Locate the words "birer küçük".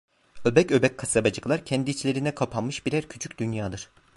2.85-3.37